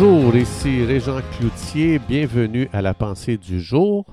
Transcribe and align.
Bonjour, 0.00 0.36
ici 0.36 0.84
Régent 0.84 1.20
Cloutier, 1.36 1.98
bienvenue 1.98 2.68
à 2.72 2.82
la 2.82 2.94
pensée 2.94 3.36
du 3.36 3.60
jour. 3.60 4.06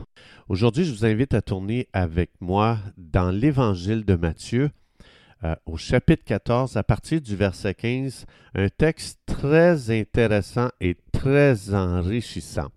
Aujourd'hui, 0.49 0.83
je 0.83 0.91
vous 0.91 1.05
invite 1.05 1.35
à 1.35 1.43
tourner 1.43 1.87
avec 1.93 2.31
moi 2.41 2.79
dans 2.97 3.29
l'Évangile 3.29 4.03
de 4.03 4.15
Matthieu, 4.15 4.71
euh, 5.43 5.55
au 5.67 5.77
chapitre 5.77 6.23
14, 6.25 6.75
à 6.75 6.81
partir 6.81 7.21
du 7.21 7.35
verset 7.35 7.75
15, 7.75 8.25
un 8.55 8.67
texte 8.69 9.19
très 9.27 9.91
intéressant 9.91 10.69
et 10.81 10.97
très 11.11 11.75
enrichissant. 11.75 12.69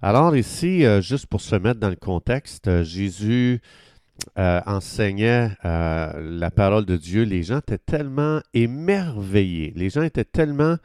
Alors 0.00 0.34
ici, 0.34 0.86
euh, 0.86 1.02
juste 1.02 1.26
pour 1.26 1.42
se 1.42 1.56
mettre 1.56 1.78
dans 1.78 1.90
le 1.90 1.96
contexte, 1.96 2.68
euh, 2.68 2.84
Jésus 2.84 3.60
enseignait 4.36 5.50
la 5.62 6.50
parole 6.54 6.84
de 6.84 6.96
Dieu. 6.96 7.22
Les 7.24 7.42
gens 7.42 7.58
étaient 7.58 7.78
tellement 7.78 8.40
émerveillés, 8.52 9.72
les 9.76 9.88
gens 9.88 10.02
étaient 10.02 10.24
tellement 10.24 10.76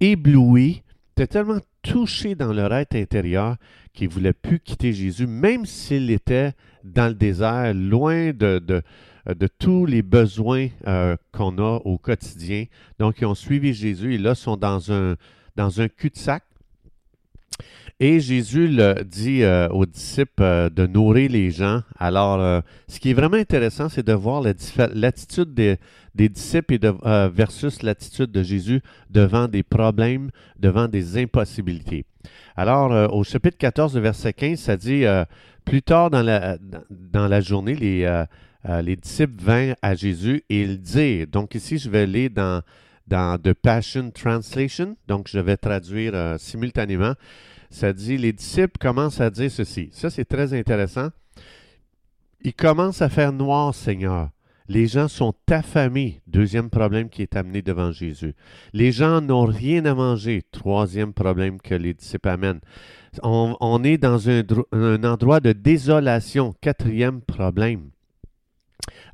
éblouis, 0.00 0.82
tellement 1.26 1.60
touchés 1.82 2.34
dans 2.34 2.52
leur 2.52 2.72
être 2.74 2.94
intérieur 2.94 3.56
qu'ils 3.92 4.08
ne 4.08 4.12
voulaient 4.12 4.32
plus 4.32 4.60
quitter 4.60 4.92
Jésus, 4.92 5.26
même 5.26 5.66
s'il 5.66 6.10
était 6.10 6.52
dans 6.84 7.08
le 7.08 7.14
désert, 7.14 7.74
loin 7.74 8.32
de, 8.32 8.82
tous 9.58 9.86
les 9.86 10.02
besoins 10.02 10.68
qu'on 11.32 11.58
a 11.58 11.80
au 11.84 11.98
quotidien. 11.98 12.64
Donc, 12.98 13.16
ils 13.20 13.26
ont 13.26 13.34
suivi 13.34 13.74
Jésus 13.74 14.14
et 14.14 14.18
là, 14.18 14.34
sont 14.34 14.56
dans 14.56 14.90
un 14.92 15.88
cul-de-sac. 15.88 16.44
Et 18.00 18.20
Jésus 18.20 18.78
dit 19.06 19.42
euh, 19.42 19.68
aux 19.70 19.84
disciples 19.84 20.42
euh, 20.42 20.70
de 20.70 20.86
nourrir 20.86 21.32
les 21.32 21.50
gens. 21.50 21.82
Alors, 21.98 22.40
euh, 22.40 22.60
ce 22.86 23.00
qui 23.00 23.10
est 23.10 23.14
vraiment 23.14 23.38
intéressant, 23.38 23.88
c'est 23.88 24.06
de 24.06 24.12
voir 24.12 24.40
l'attitude 24.94 25.52
des, 25.52 25.78
disciples 26.14 26.74
et 26.74 26.80
versus 27.32 27.82
l'attitude 27.82 28.30
de 28.30 28.42
Jésus 28.44 28.82
devant 29.10 29.48
des 29.48 29.64
problèmes, 29.64 30.30
devant 30.60 30.86
des 30.86 31.18
impossibilités. 31.18 32.04
Alors, 32.56 33.12
au 33.14 33.24
chapitre 33.24 33.56
14, 33.56 33.96
verset 33.96 34.32
15, 34.32 34.58
ça 34.58 34.76
dit, 34.76 35.04
plus 35.64 35.82
tard 35.82 36.10
dans 36.10 36.22
la, 36.22 36.58
dans 36.90 37.28
la 37.28 37.40
journée, 37.40 37.76
les, 37.76 38.24
les 38.82 38.96
disciples 38.96 39.40
vinrent 39.40 39.76
à 39.80 39.94
Jésus 39.94 40.42
et 40.50 40.62
ils 40.62 40.80
dirent, 40.80 41.28
donc 41.28 41.54
ici, 41.54 41.78
je 41.78 41.88
vais 41.88 42.00
aller 42.00 42.28
dans, 42.28 42.62
dans 43.08 43.40
The 43.40 43.54
Passion 43.54 44.10
Translation, 44.10 44.96
donc 45.06 45.28
je 45.28 45.38
vais 45.38 45.56
traduire 45.56 46.36
simultanément 46.38 47.14
ça 47.70 47.92
dit, 47.92 48.16
les 48.16 48.32
disciples 48.32 48.78
commencent 48.80 49.20
à 49.20 49.30
dire 49.30 49.50
ceci. 49.50 49.90
Ça, 49.92 50.10
c'est 50.10 50.24
très 50.24 50.54
intéressant. 50.54 51.08
Ils 52.42 52.54
commencent 52.54 53.02
à 53.02 53.08
faire 53.08 53.32
noir, 53.32 53.74
Seigneur. 53.74 54.30
Les 54.68 54.86
gens 54.86 55.08
sont 55.08 55.34
affamés. 55.50 56.20
Deuxième 56.26 56.70
problème 56.70 57.08
qui 57.08 57.22
est 57.22 57.36
amené 57.36 57.62
devant 57.62 57.90
Jésus. 57.90 58.34
Les 58.72 58.92
gens 58.92 59.20
n'ont 59.20 59.46
rien 59.46 59.84
à 59.86 59.94
manger. 59.94 60.42
Troisième 60.52 61.14
problème 61.14 61.58
que 61.60 61.74
les 61.74 61.94
disciples 61.94 62.28
amènent. 62.28 62.60
On, 63.22 63.82
est 63.82 63.98
dans 63.98 64.28
un 64.28 65.04
endroit 65.04 65.40
de 65.40 65.52
désolation. 65.52 66.54
Quatrième 66.60 67.22
problème. 67.22 67.90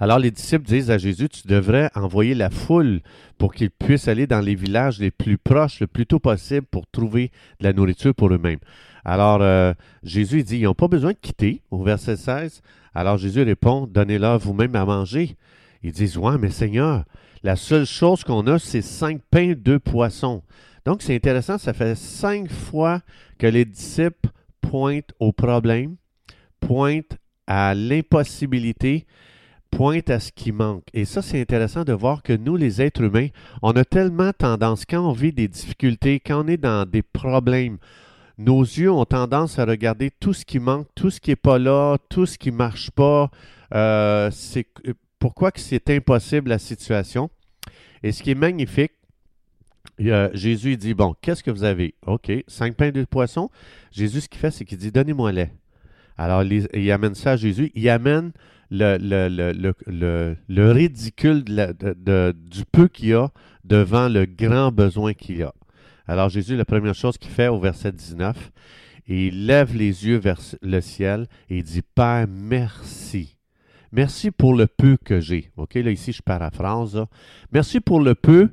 Alors 0.04 0.18
les 0.18 0.30
disciples 0.30 0.66
disent 0.66 0.90
à 0.90 0.98
Jésus, 0.98 1.30
tu 1.30 1.48
devrais 1.48 1.90
envoyer 1.94 2.34
la 2.34 2.50
foule 2.50 3.00
pour 3.38 3.54
qu'ils 3.54 3.70
puissent 3.70 4.06
aller 4.06 4.26
dans 4.26 4.42
les 4.42 4.54
villages 4.54 4.98
les 4.98 5.10
plus 5.10 5.38
proches 5.38 5.80
le 5.80 5.86
plus 5.86 6.04
tôt 6.04 6.18
possible 6.18 6.66
pour 6.66 6.86
trouver 6.86 7.30
de 7.58 7.64
la 7.64 7.72
nourriture 7.72 8.14
pour 8.14 8.30
eux-mêmes. 8.30 8.58
Alors 9.06 9.38
euh, 9.40 9.72
Jésus 10.02 10.42
dit, 10.42 10.58
ils 10.58 10.64
n'ont 10.64 10.74
pas 10.74 10.88
besoin 10.88 11.12
de 11.12 11.18
quitter, 11.18 11.62
au 11.70 11.82
verset 11.82 12.18
16. 12.18 12.60
Alors 12.94 13.16
Jésus 13.16 13.40
répond, 13.44 13.86
donnez-leur 13.86 14.38
vous-même 14.38 14.76
à 14.76 14.84
manger. 14.84 15.38
Ils 15.82 15.92
disent, 15.92 16.18
ouais, 16.18 16.36
mais 16.36 16.50
Seigneur, 16.50 17.06
la 17.42 17.56
seule 17.56 17.86
chose 17.86 18.24
qu'on 18.24 18.46
a, 18.46 18.58
c'est 18.58 18.82
cinq 18.82 19.22
pains, 19.30 19.54
deux 19.56 19.78
poissons. 19.78 20.42
Donc 20.84 21.00
c'est 21.00 21.14
intéressant, 21.14 21.56
ça 21.56 21.72
fait 21.72 21.94
cinq 21.94 22.50
fois 22.50 23.00
que 23.38 23.46
les 23.46 23.64
disciples 23.64 24.28
pointent 24.60 25.14
au 25.18 25.32
problème, 25.32 25.96
pointent 26.60 27.16
à 27.46 27.74
l'impossibilité 27.74 29.06
pointe 29.74 30.08
à 30.08 30.20
ce 30.20 30.30
qui 30.30 30.52
manque. 30.52 30.84
Et 30.94 31.04
ça, 31.04 31.20
c'est 31.20 31.40
intéressant 31.40 31.82
de 31.84 31.92
voir 31.92 32.22
que 32.22 32.32
nous, 32.32 32.56
les 32.56 32.80
êtres 32.80 33.02
humains, 33.02 33.28
on 33.60 33.72
a 33.72 33.84
tellement 33.84 34.32
tendance, 34.32 34.84
quand 34.88 35.00
on 35.00 35.12
vit 35.12 35.32
des 35.32 35.48
difficultés, 35.48 36.20
quand 36.20 36.44
on 36.44 36.48
est 36.48 36.56
dans 36.56 36.88
des 36.88 37.02
problèmes, 37.02 37.78
nos 38.38 38.62
yeux 38.62 38.90
ont 38.90 39.04
tendance 39.04 39.58
à 39.58 39.64
regarder 39.64 40.10
tout 40.12 40.32
ce 40.32 40.44
qui 40.44 40.60
manque, 40.60 40.86
tout 40.94 41.10
ce 41.10 41.20
qui 41.20 41.30
n'est 41.30 41.36
pas 41.36 41.58
là, 41.58 41.96
tout 42.08 42.24
ce 42.24 42.38
qui 42.38 42.52
ne 42.52 42.56
marche 42.56 42.92
pas. 42.92 43.30
Euh, 43.74 44.30
c'est 44.30 44.66
pourquoi 45.18 45.50
que 45.50 45.60
c'est 45.60 45.90
impossible 45.90 46.50
la 46.50 46.58
situation? 46.58 47.28
Et 48.04 48.12
ce 48.12 48.22
qui 48.22 48.30
est 48.30 48.36
magnifique, 48.36 48.92
Jésus 49.98 50.76
dit, 50.76 50.94
bon, 50.94 51.14
qu'est-ce 51.20 51.42
que 51.42 51.50
vous 51.50 51.64
avez? 51.64 51.94
OK, 52.06 52.30
cinq 52.46 52.76
pains 52.76 52.90
de 52.90 53.04
poisson. 53.04 53.50
Jésus, 53.90 54.22
ce 54.22 54.28
qu'il 54.28 54.40
fait, 54.40 54.50
c'est 54.50 54.64
qu'il 54.64 54.78
dit, 54.78 54.92
donnez-moi 54.92 55.32
lait. 55.32 55.52
Alors, 56.16 56.44
il 56.44 56.90
amène 56.92 57.14
ça 57.16 57.32
à 57.32 57.36
Jésus. 57.36 57.72
Il 57.74 57.88
amène 57.88 58.32
le, 58.70 60.36
le, 60.48 60.72
ridicule 60.72 61.44
du 61.44 62.64
peu 62.70 62.88
qu'il 62.88 63.08
y 63.08 63.12
a 63.14 63.30
devant 63.64 64.08
le 64.08 64.26
grand 64.26 64.72
besoin 64.72 65.14
qu'il 65.14 65.38
y 65.38 65.42
a. 65.42 65.52
Alors 66.06 66.28
Jésus, 66.28 66.56
la 66.56 66.64
première 66.64 66.94
chose 66.94 67.16
qu'il 67.16 67.30
fait 67.30 67.48
au 67.48 67.58
verset 67.58 67.92
19, 67.92 68.50
il 69.06 69.46
lève 69.46 69.74
les 69.76 70.06
yeux 70.06 70.16
vers 70.16 70.40
le 70.62 70.80
ciel 70.80 71.26
et 71.48 71.58
il 71.58 71.64
dit 71.64 71.82
Père, 71.82 72.26
merci. 72.28 73.36
Merci 73.92 74.30
pour 74.30 74.54
le 74.54 74.66
peu 74.66 74.96
que 75.02 75.20
j'ai. 75.20 75.50
OK, 75.56 75.74
là 75.74 75.90
ici 75.90 76.12
je 76.12 76.22
paraphrase. 76.22 77.04
Merci 77.52 77.80
pour 77.80 78.00
le 78.00 78.14
peu 78.14 78.50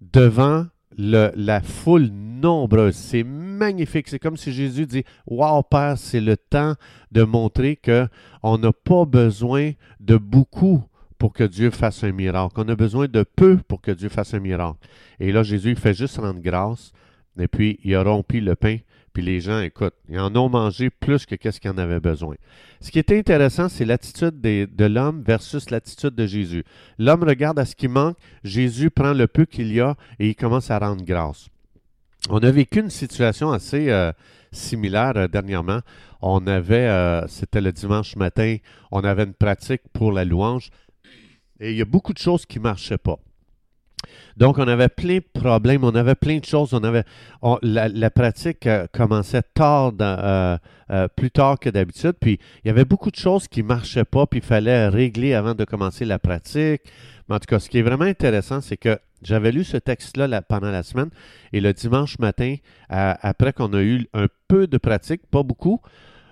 devant 0.00 0.66
la 0.96 1.60
foule 1.60 2.08
nombreuse. 2.12 2.94
C'est 2.94 3.24
magnifique. 3.58 4.08
C'est 4.08 4.18
comme 4.18 4.36
si 4.36 4.52
Jésus 4.52 4.86
dit 4.86 5.04
Waouh, 5.26 5.62
Père, 5.62 5.98
c'est 5.98 6.20
le 6.20 6.36
temps 6.36 6.74
de 7.12 7.22
montrer 7.22 7.76
qu'on 7.76 8.58
n'a 8.58 8.72
pas 8.72 9.04
besoin 9.04 9.72
de 10.00 10.16
beaucoup 10.16 10.82
pour 11.18 11.32
que 11.32 11.44
Dieu 11.44 11.70
fasse 11.70 12.04
un 12.04 12.12
miracle. 12.12 12.54
On 12.56 12.68
a 12.68 12.76
besoin 12.76 13.08
de 13.08 13.22
peu 13.22 13.58
pour 13.68 13.80
que 13.80 13.90
Dieu 13.90 14.08
fasse 14.08 14.34
un 14.34 14.40
miracle. 14.40 14.78
Et 15.20 15.32
là, 15.32 15.42
Jésus 15.42 15.74
fait 15.74 15.94
juste 15.94 16.16
rendre 16.16 16.40
grâce. 16.40 16.92
Et 17.38 17.48
puis, 17.48 17.78
il 17.84 17.94
a 17.94 18.02
rompu 18.02 18.40
le 18.40 18.54
pain. 18.54 18.78
Puis 19.12 19.22
les 19.22 19.40
gens, 19.40 19.60
écoute, 19.60 19.94
ils 20.08 20.18
en 20.20 20.34
ont 20.36 20.48
mangé 20.48 20.90
plus 20.90 21.26
que 21.26 21.34
qu'est-ce 21.34 21.60
qu'ils 21.60 21.70
en 21.70 21.78
avaient 21.78 22.00
besoin. 22.00 22.36
Ce 22.80 22.90
qui 22.90 22.98
est 23.00 23.10
intéressant, 23.10 23.68
c'est 23.68 23.84
l'attitude 23.84 24.40
de 24.40 24.84
l'homme 24.84 25.22
versus 25.22 25.70
l'attitude 25.70 26.14
de 26.14 26.26
Jésus. 26.26 26.64
L'homme 26.98 27.24
regarde 27.24 27.58
à 27.58 27.64
ce 27.64 27.74
qui 27.74 27.88
manque, 27.88 28.16
Jésus 28.44 28.90
prend 28.90 29.12
le 29.12 29.26
peu 29.26 29.44
qu'il 29.44 29.72
y 29.72 29.80
a 29.80 29.96
et 30.20 30.28
il 30.28 30.36
commence 30.36 30.70
à 30.70 30.78
rendre 30.78 31.04
grâce. 31.04 31.48
On 32.30 32.38
a 32.38 32.50
vécu 32.50 32.80
une 32.80 32.90
situation 32.90 33.52
assez 33.52 33.90
euh, 33.90 34.12
similaire 34.52 35.12
euh, 35.16 35.28
dernièrement. 35.28 35.80
On 36.20 36.46
avait, 36.46 36.88
euh, 36.88 37.26
c'était 37.28 37.60
le 37.60 37.72
dimanche 37.72 38.16
matin, 38.16 38.56
on 38.90 39.00
avait 39.00 39.24
une 39.24 39.34
pratique 39.34 39.82
pour 39.92 40.12
la 40.12 40.24
louange 40.24 40.70
et 41.60 41.70
il 41.70 41.76
y 41.76 41.82
a 41.82 41.86
beaucoup 41.86 42.12
de 42.12 42.18
choses 42.18 42.44
qui 42.44 42.58
ne 42.58 42.64
marchaient 42.64 42.98
pas. 42.98 43.18
Donc, 44.36 44.58
on 44.58 44.68
avait 44.68 44.88
plein 44.88 45.16
de 45.16 45.40
problèmes, 45.40 45.82
on 45.82 45.94
avait 45.94 46.14
plein 46.14 46.38
de 46.38 46.44
choses. 46.44 46.72
On 46.72 46.84
avait, 46.84 47.02
la, 47.62 48.10
pratique 48.10 48.68
commençait 48.92 49.42
tard, 49.54 49.92
plus 51.16 51.30
tard 51.32 51.58
que 51.58 51.68
d'habitude. 51.68 52.14
Puis, 52.20 52.38
il 52.62 52.68
y 52.68 52.70
avait 52.70 52.84
beaucoup 52.84 53.10
de 53.10 53.16
choses 53.16 53.48
qui 53.48 53.64
ne 53.64 53.68
marchaient 53.68 54.04
pas, 54.04 54.26
puis 54.26 54.38
il 54.38 54.46
fallait 54.46 54.88
régler 54.88 55.34
avant 55.34 55.54
de 55.54 55.64
commencer 55.64 56.04
la 56.04 56.20
pratique. 56.20 56.82
Mais 57.28 57.34
en 57.34 57.38
tout 57.40 57.46
cas, 57.46 57.58
ce 57.58 57.68
qui 57.68 57.78
est 57.78 57.82
vraiment 57.82 58.04
intéressant, 58.04 58.60
c'est 58.60 58.76
que 58.76 58.98
j'avais 59.22 59.52
lu 59.52 59.64
ce 59.64 59.76
texte-là 59.76 60.42
pendant 60.42 60.70
la 60.70 60.82
semaine 60.82 61.10
et 61.52 61.60
le 61.60 61.72
dimanche 61.72 62.18
matin, 62.18 62.56
après 62.88 63.52
qu'on 63.52 63.72
a 63.72 63.82
eu 63.82 64.06
un 64.14 64.28
peu 64.48 64.66
de 64.66 64.78
pratique, 64.78 65.22
pas 65.30 65.42
beaucoup, 65.42 65.80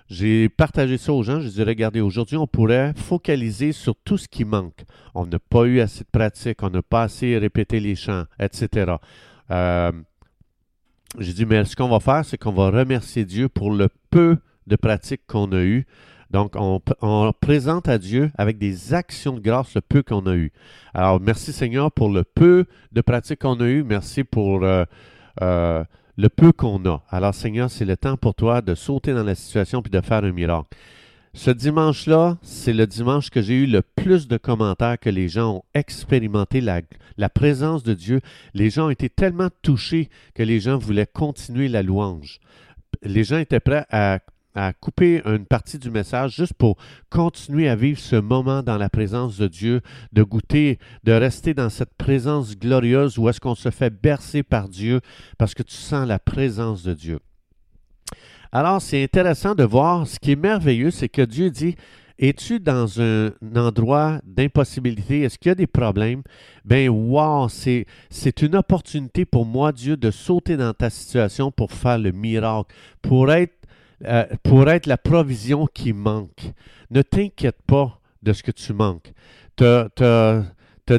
j'ai 0.09 0.47
partagé 0.47 0.97
ça 0.97 1.11
aux 1.11 1.23
gens. 1.23 1.41
Je 1.41 1.49
dit, 1.49 1.63
regardez, 1.63 1.99
aujourd'hui, 1.99 2.37
on 2.37 2.47
pourrait 2.47 2.93
focaliser 2.95 3.71
sur 3.71 3.95
tout 3.95 4.17
ce 4.17 4.27
qui 4.27 4.45
manque. 4.45 4.85
On 5.13 5.25
n'a 5.25 5.39
pas 5.39 5.65
eu 5.65 5.79
assez 5.81 6.03
de 6.03 6.09
pratique, 6.09 6.63
on 6.63 6.69
n'a 6.69 6.81
pas 6.81 7.03
assez 7.03 7.37
répété 7.37 7.79
les 7.79 7.95
chants, 7.95 8.23
etc. 8.39 8.95
Euh, 9.51 9.91
j'ai 11.19 11.33
dit, 11.33 11.45
mais 11.45 11.65
ce 11.65 11.75
qu'on 11.75 11.89
va 11.89 11.99
faire, 11.99 12.23
c'est 12.23 12.37
qu'on 12.37 12.53
va 12.53 12.69
remercier 12.69 13.25
Dieu 13.25 13.49
pour 13.49 13.71
le 13.71 13.89
peu 14.09 14.37
de 14.67 14.75
pratique 14.75 15.21
qu'on 15.27 15.51
a 15.51 15.61
eu. 15.61 15.85
Donc, 16.31 16.53
on, 16.57 17.33
présente 17.39 17.87
à 17.87 17.97
Dieu 17.97 18.31
avec 18.37 18.57
des 18.57 18.93
actions 18.93 19.33
de 19.33 19.39
grâce 19.39 19.73
le 19.75 19.81
peu 19.81 20.03
qu'on 20.03 20.25
a 20.25 20.35
eu. 20.35 20.51
Alors, 20.93 21.19
merci 21.21 21.53
Seigneur 21.53 21.91
pour 21.91 22.09
le 22.09 22.23
peu 22.23 22.65
de 22.91 23.01
pratique 23.01 23.39
qu'on 23.39 23.59
a 23.61 23.67
eu. 23.67 23.83
Merci 23.83 24.23
pour 24.23 24.63
euh, 24.63 24.83
euh, 25.41 25.83
le 26.17 26.29
peu 26.29 26.51
qu'on 26.51 26.83
a. 26.85 27.03
Alors 27.09 27.33
Seigneur, 27.33 27.69
c'est 27.69 27.85
le 27.85 27.95
temps 27.95 28.17
pour 28.17 28.35
toi 28.35 28.61
de 28.61 28.75
sauter 28.75 29.13
dans 29.13 29.23
la 29.23 29.35
situation 29.35 29.81
puis 29.81 29.91
de 29.91 30.01
faire 30.01 30.23
un 30.23 30.31
miracle. 30.31 30.75
Ce 31.33 31.51
dimanche-là, 31.51 32.37
c'est 32.41 32.73
le 32.73 32.87
dimanche 32.87 33.29
que 33.29 33.43
j'ai 33.43 33.53
eu 33.53 33.67
le 33.67 33.83
plus 33.83 34.27
de 34.27 34.37
commentaires 34.37 34.97
que 34.97 35.11
les 35.11 35.29
gens 35.29 35.57
ont 35.57 35.63
expérimenté 35.75 36.61
la, 36.61 36.81
la, 37.17 37.29
présence 37.29 37.83
de 37.83 37.93
Dieu. 37.93 38.21
Les 38.55 38.71
gens 38.71 38.87
ont 38.87 38.89
été 38.89 39.07
tellement 39.07 39.49
touchés 39.61 40.09
que 40.33 40.41
les 40.41 40.59
gens 40.59 40.79
voulaient 40.79 41.05
continuer 41.05 41.67
la 41.67 41.83
louange. 41.83 42.39
Les 43.03 43.23
gens 43.23 43.37
étaient 43.37 43.59
prêts 43.59 43.85
à, 43.91 44.17
à 44.57 44.73
couper 44.73 45.21
une 45.25 45.45
partie 45.45 45.77
du 45.77 45.91
message 45.91 46.35
juste 46.35 46.55
pour 46.55 46.77
continuer 47.09 47.69
à 47.69 47.75
vivre 47.75 47.99
ce 47.99 48.15
moment 48.15 48.63
dans 48.63 48.77
la 48.77 48.89
présence 48.89 49.37
de 49.37 49.47
Dieu, 49.47 49.81
de 50.13 50.23
goûter, 50.23 50.79
de 51.03 51.11
rester 51.11 51.53
dans 51.53 51.69
cette 51.69 51.93
présence 51.93 52.57
glorieuse 52.57 53.19
où 53.19 53.29
est-ce 53.29 53.39
qu'on 53.39 53.55
se 53.55 53.69
fait 53.69 53.91
bercer 53.91 54.41
par 54.41 54.67
Dieu 54.67 55.01
parce 55.37 55.53
que 55.53 55.63
tu 55.63 55.75
sens 55.75 56.07
la 56.07 56.17
présence 56.17 56.83
de 56.83 56.93
Dieu. 56.93 57.19
Alors, 58.51 58.81
c'est 58.81 59.03
intéressant 59.03 59.53
de 59.53 59.63
voir, 59.63 60.07
ce 60.07 60.19
qui 60.19 60.31
est 60.31 60.35
merveilleux, 60.35 60.89
c'est 60.89 61.09
que 61.09 61.21
Dieu 61.21 61.51
dit, 61.51 61.75
es-tu 62.17 62.59
dans 62.59 62.99
un, 62.99 63.31
endroit 63.55 64.19
d'impossibilité? 64.25 65.21
Est-ce 65.21 65.37
qu'il 65.37 65.49
y 65.49 65.51
a 65.51 65.55
des 65.55 65.67
problèmes? 65.67 66.23
Ben, 66.65 66.89
wow, 66.89 67.47
c'est, 67.49 67.85
c'est 68.09 68.41
une 68.41 68.55
opportunité 68.55 69.25
pour 69.25 69.45
moi, 69.45 69.71
Dieu, 69.71 69.97
de 69.97 70.09
sauter 70.09 70.57
dans 70.57 70.73
ta 70.73 70.89
situation 70.89 71.51
pour 71.51 71.71
faire 71.71 71.99
le 71.99 72.11
miracle, 72.11 72.73
pour 73.03 73.31
être, 73.31 73.53
euh, 74.05 74.25
pour 74.43 74.69
être 74.69 74.85
la 74.85 74.97
provision 74.97 75.65
qui 75.65 75.91
manque. 75.91 76.51
Ne 76.91 77.01
t'inquiète 77.01 77.61
pas 77.65 77.99
de 78.21 78.31
ce 78.31 78.43
que 78.43 78.51
tu 78.51 78.73
manques. 78.73 79.11
Tu 79.55 79.65
as, 79.65 80.43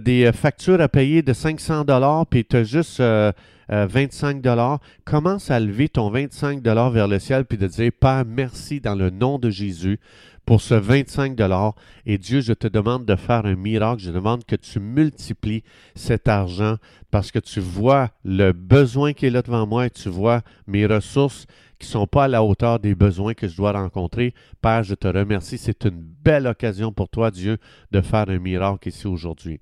des 0.00 0.30
factures 0.32 0.80
à 0.80 0.88
payer 0.88 1.22
de 1.22 1.32
500 1.32 1.84
dollars, 1.84 2.26
puis 2.26 2.44
tu 2.44 2.56
as 2.56 2.64
juste 2.64 2.98
25 2.98 3.02
euh, 3.02 3.38
euh, 3.70 4.32
dollars. 4.40 4.80
Commence 5.04 5.50
à 5.50 5.60
lever 5.60 5.88
ton 5.88 6.10
25 6.10 6.60
dollars 6.60 6.90
vers 6.90 7.06
le 7.06 7.18
ciel, 7.20 7.44
puis 7.44 7.56
de 7.56 7.68
dire, 7.68 7.92
Père, 7.98 8.24
merci 8.26 8.80
dans 8.80 8.96
le 8.96 9.10
nom 9.10 9.38
de 9.38 9.48
Jésus 9.48 10.00
pour 10.44 10.60
ce 10.60 10.74
25 10.74 11.36
dollars. 11.36 11.74
Et 12.04 12.18
Dieu, 12.18 12.40
je 12.40 12.54
te 12.54 12.66
demande 12.66 13.04
de 13.04 13.16
faire 13.16 13.44
un 13.44 13.54
miracle. 13.54 14.02
Je 14.02 14.10
demande 14.10 14.44
que 14.44 14.56
tu 14.56 14.80
multiplies 14.80 15.62
cet 15.94 16.26
argent 16.26 16.76
parce 17.10 17.30
que 17.30 17.38
tu 17.38 17.60
vois 17.60 18.08
le 18.24 18.52
besoin 18.52 19.12
qui 19.12 19.26
est 19.26 19.30
là 19.30 19.42
devant 19.42 19.66
moi 19.66 19.86
et 19.86 19.90
tu 19.90 20.08
vois 20.08 20.40
mes 20.66 20.86
ressources 20.86 21.46
qui 21.78 21.86
ne 21.86 21.92
sont 21.92 22.06
pas 22.06 22.24
à 22.24 22.28
la 22.28 22.42
hauteur 22.42 22.80
des 22.80 22.94
besoins 22.94 23.34
que 23.34 23.48
je 23.48 23.56
dois 23.56 23.72
rencontrer. 23.72 24.34
Père, 24.60 24.82
je 24.82 24.94
te 24.94 25.08
remercie. 25.08 25.58
C'est 25.58 25.84
une 25.84 26.00
belle 26.00 26.46
occasion 26.46 26.92
pour 26.92 27.08
toi, 27.08 27.30
Dieu, 27.30 27.58
de 27.90 28.00
faire 28.00 28.28
un 28.28 28.38
miracle 28.38 28.88
ici 28.88 29.06
aujourd'hui. 29.06 29.60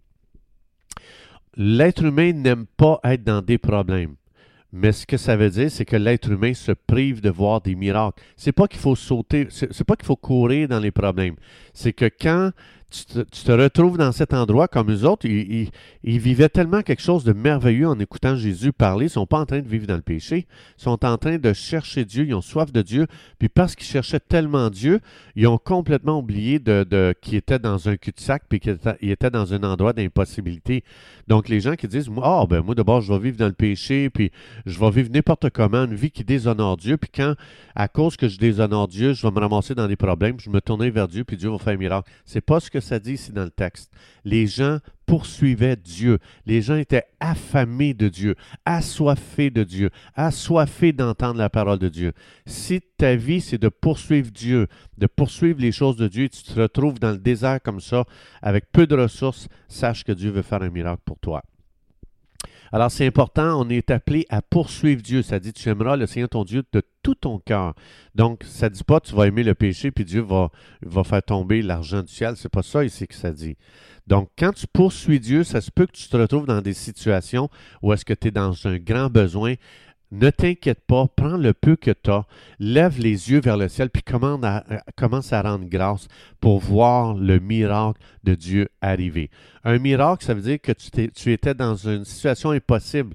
L'être 1.56 2.04
humain 2.04 2.32
n'aime 2.32 2.66
pas 2.76 3.00
être 3.04 3.24
dans 3.24 3.42
des 3.42 3.58
problèmes. 3.58 4.16
Mais 4.72 4.92
ce 4.92 5.06
que 5.06 5.16
ça 5.16 5.36
veut 5.36 5.48
dire, 5.48 5.70
c'est 5.70 5.84
que 5.84 5.96
l'être 5.96 6.30
humain 6.30 6.52
se 6.52 6.72
prive 6.72 7.20
de 7.20 7.30
voir 7.30 7.60
des 7.60 7.74
miracles. 7.74 8.22
C'est 8.36 8.52
pas 8.52 8.66
qu'il 8.66 8.80
faut 8.80 8.96
sauter, 8.96 9.46
c'est 9.50 9.84
pas 9.84 9.96
qu'il 9.96 10.04
faut 10.04 10.16
courir 10.16 10.69
dans 10.69 10.80
les 10.80 10.90
problèmes. 10.90 11.36
C'est 11.72 11.92
que 11.92 12.10
quand 12.20 12.50
tu 12.88 13.04
te, 13.44 13.52
retrouves 13.52 13.98
dans 13.98 14.12
cet 14.12 14.32
endroit 14.32 14.68
comme 14.68 14.90
eux 14.92 15.04
autres. 15.04 15.26
Ils, 15.26 15.70
vivaient 16.04 16.48
tellement 16.48 16.82
quelque 16.82 17.02
chose 17.02 17.24
de 17.24 17.32
merveilleux 17.32 17.88
en 17.88 17.98
écoutant 17.98 18.36
Jésus 18.36 18.72
parler. 18.72 19.06
Ils 19.06 19.08
ne 19.08 19.12
sont 19.12 19.26
pas 19.26 19.40
en 19.40 19.46
train 19.46 19.60
de 19.60 19.68
vivre 19.68 19.86
dans 19.86 19.96
le 19.96 20.02
péché. 20.02 20.46
Ils 20.78 20.82
sont 20.82 21.04
en 21.04 21.18
train 21.18 21.38
de 21.38 21.52
chercher 21.52 22.04
Dieu. 22.04 22.26
Ils 22.26 22.34
ont 22.34 22.40
soif 22.40 22.72
de 22.72 22.82
Dieu. 22.82 23.06
Puis 23.38 23.48
parce 23.48 23.74
qu'ils 23.74 23.86
cherchaient 23.86 24.20
tellement 24.20 24.70
Dieu, 24.70 25.00
ils 25.34 25.46
ont 25.48 25.58
complètement 25.58 26.18
oublié 26.18 26.58
de, 26.58 27.14
qu'ils 27.20 27.36
étaient 27.36 27.58
dans 27.58 27.88
un 27.88 27.96
cul-de-sac 27.96 28.44
puis 28.48 28.60
qu'ils 28.60 28.78
étaient, 29.02 29.30
dans 29.30 29.52
un 29.52 29.62
endroit 29.64 29.92
d'impossibilité. 29.92 30.84
Donc 31.26 31.48
les 31.48 31.60
gens 31.60 31.74
qui 31.74 31.88
disent, 31.88 32.08
ah 32.22 32.42
oh, 32.42 32.46
ben 32.46 32.62
moi 32.62 32.76
d'abord 32.76 33.00
je 33.00 33.12
vais 33.12 33.18
vivre 33.18 33.36
dans 33.36 33.46
le 33.46 33.52
péché 33.52 34.10
puis 34.10 34.30
je 34.64 34.78
vais 34.78 34.90
vivre 34.90 35.10
n'importe 35.12 35.50
comment 35.50 35.84
une 35.84 35.94
vie 35.94 36.12
qui 36.12 36.22
déshonore 36.22 36.76
Dieu. 36.76 36.96
Puis 36.96 37.10
quand 37.12 37.34
à 37.74 37.88
cause 37.88 38.16
que 38.16 38.28
je 38.28 38.38
déshonore 38.38 38.86
Dieu, 38.86 39.12
je 39.12 39.26
vais 39.26 39.32
me 39.32 39.40
ramasser 39.40 39.74
dans 39.74 39.88
des 39.88 39.96
problèmes, 39.96 40.38
je 40.38 40.50
me 40.50 40.60
tourner 40.60 40.90
vers 40.90 41.08
Dieu 41.08 41.24
puis 41.24 41.36
Dieu 41.36 41.50
va 41.50 41.58
faire 41.58 41.74
un 41.74 41.78
miracle. 41.78 42.08
C'est 42.24 42.40
pas 42.40 42.60
ce 42.60 42.70
que 42.70 42.75
ça 42.81 42.99
dit 42.99 43.14
ici 43.14 43.32
dans 43.32 43.44
le 43.44 43.50
texte? 43.50 43.93
Les 44.25 44.46
gens 44.46 44.78
poursuivaient 45.06 45.76
Dieu. 45.76 46.19
Les 46.46 46.62
gens 46.62 46.76
étaient 46.76 47.05
affamés 47.20 47.94
de 47.94 48.08
Dieu, 48.08 48.34
assoiffés 48.64 49.50
de 49.50 49.62
Dieu, 49.62 49.90
assoiffés 50.14 50.93
d'entendre 50.93 51.38
la 51.38 51.49
parole 51.49 51.78
de 51.78 51.88
Dieu. 51.88 52.12
Si 52.44 52.81
ta 52.96 53.14
vie, 53.17 53.40
c'est 53.40 53.58
de 53.58 53.69
poursuivre 53.69 54.31
Dieu, 54.31 54.67
de 54.99 55.06
poursuivre 55.06 55.61
les 55.61 55.73
choses 55.73 55.96
de 55.96 56.08
Dieu, 56.08 56.28
tu 56.28 56.43
te 56.43 56.61
retrouves 56.61 56.99
dans 56.99 57.12
le 57.12 57.19
désert 57.19 57.61
comme 57.62 57.81
ça, 57.81 58.05
avec 58.43 58.70
peu 58.73 58.87
de 58.87 58.96
ressources, 58.96 59.49
sache 59.69 60.05
que 60.05 60.12
Dieu 60.12 60.31
veut 60.31 60.43
faire 60.43 60.62
un 60.62 60.70
miracle 60.70 61.02
pour 61.05 61.19
toi. 61.19 61.43
Alors 62.72 62.90
c'est 62.90 63.06
important, 63.06 63.60
on 63.60 63.68
est 63.68 63.90
appelé 63.90 64.26
à 64.28 64.42
poursuivre 64.42 65.02
Dieu. 65.02 65.22
Ça 65.22 65.38
dit, 65.38 65.52
tu 65.52 65.68
aimeras 65.68 65.96
le 65.96 66.06
Seigneur 66.06 66.28
ton 66.28 66.44
Dieu 66.44 66.64
de 66.72 66.82
tout 67.02 67.14
ton 67.14 67.38
cœur. 67.38 67.74
Donc, 68.14 68.42
ça 68.44 68.68
ne 68.68 68.74
dit 68.74 68.84
pas 68.84 69.00
tu 69.00 69.14
vas 69.14 69.26
aimer 69.26 69.44
le 69.44 69.54
péché, 69.54 69.90
puis 69.90 70.04
Dieu 70.04 70.20
va, 70.22 70.50
va 70.82 71.04
faire 71.04 71.22
tomber 71.22 71.62
l'argent 71.62 72.02
du 72.02 72.12
ciel. 72.12 72.34
C'est 72.36 72.48
pas 72.48 72.62
ça 72.62 72.84
ici 72.84 73.06
que 73.06 73.14
ça 73.14 73.30
dit. 73.30 73.56
Donc, 74.06 74.30
quand 74.38 74.52
tu 74.52 74.66
poursuis 74.66 75.20
Dieu, 75.20 75.44
ça 75.44 75.60
se 75.60 75.70
peut 75.70 75.86
que 75.86 75.92
tu 75.92 76.08
te 76.08 76.16
retrouves 76.16 76.46
dans 76.46 76.62
des 76.62 76.74
situations 76.74 77.48
où 77.82 77.92
est-ce 77.92 78.04
que 78.04 78.14
tu 78.14 78.28
es 78.28 78.30
dans 78.30 78.66
un 78.66 78.78
grand 78.78 79.08
besoin 79.08 79.54
ne 80.12 80.31
t'inquiète 80.31 80.81
pas, 80.87 81.06
prends 81.14 81.37
le 81.37 81.53
peu 81.53 81.76
que 81.76 81.91
tu 81.91 82.11
as, 82.11 82.25
lève 82.58 82.99
les 83.00 83.31
yeux 83.31 83.41
vers 83.41 83.56
le 83.56 83.69
ciel, 83.69 83.91
puis 83.91 84.03
euh, 84.12 84.61
commence 84.97 85.32
à 85.32 85.43
rendre 85.43 85.67
grâce 85.69 86.08
pour 86.41 86.61
voir 86.61 87.14
le 87.14 87.38
miracle 87.38 88.00
de 88.25 88.35
Dieu 88.35 88.69
arriver. 88.81 89.31
Un 89.64 89.79
miracle, 89.79 90.25
ça 90.25 90.35
veut 90.35 90.43
dire 90.43 90.61
que 90.61 90.73
tu, 90.73 91.32
étais 91.32 91.55
dans 91.55 91.75
une 91.75 92.05
situation 92.05 92.50
impossible. 92.50 93.14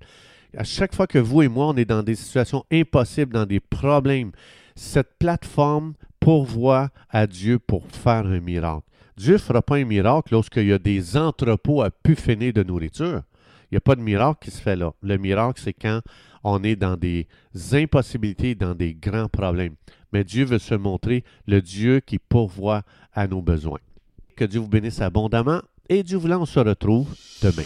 À 0.55 0.65
chaque 0.65 0.93
fois 0.93 1.07
que 1.07 1.19
vous 1.19 1.41
et 1.41 1.47
moi, 1.47 1.67
on 1.67 1.77
est 1.77 1.85
dans 1.85 2.03
des 2.03 2.15
situations 2.15 2.65
impossibles, 2.71 3.33
dans 3.33 3.45
des 3.45 3.61
problèmes, 3.61 4.31
cette 4.75 5.17
plateforme 5.17 5.93
pourvoit 6.19 6.89
à 7.09 7.25
Dieu 7.25 7.57
pour 7.57 7.87
faire 7.87 8.25
un 8.25 8.39
miracle. 8.41 8.85
Dieu 9.15 9.33
ne 9.33 9.39
fera 9.39 9.61
pas 9.61 9.75
un 9.75 9.85
miracle 9.85 10.33
lorsqu'il 10.33 10.67
y 10.67 10.73
a 10.73 10.79
des 10.79 11.15
entrepôts 11.15 11.81
à 11.81 11.89
finir 12.15 12.53
de 12.53 12.63
nourriture. 12.63 13.21
Il 13.71 13.75
n'y 13.75 13.77
a 13.77 13.81
pas 13.81 13.95
de 13.95 14.01
miracle 14.01 14.39
qui 14.43 14.51
se 14.51 14.61
fait 14.61 14.75
là. 14.75 14.91
Le 15.01 15.17
miracle, 15.17 15.61
c'est 15.63 15.73
quand 15.73 16.01
on 16.43 16.61
est 16.63 16.75
dans 16.75 16.97
des 16.97 17.27
impossibilités, 17.71 18.53
dans 18.53 18.75
des 18.75 18.93
grands 18.93 19.29
problèmes. 19.29 19.75
Mais 20.11 20.25
Dieu 20.25 20.43
veut 20.43 20.59
se 20.59 20.75
montrer 20.75 21.23
le 21.47 21.61
Dieu 21.61 22.01
qui 22.01 22.19
pourvoit 22.19 22.83
à 23.13 23.27
nos 23.27 23.41
besoins. 23.41 23.79
Que 24.35 24.43
Dieu 24.43 24.59
vous 24.59 24.67
bénisse 24.67 25.01
abondamment 25.01 25.61
et 25.87 26.03
Dieu 26.03 26.17
voulant, 26.17 26.41
on 26.41 26.45
se 26.45 26.59
retrouve 26.59 27.15
demain. 27.41 27.63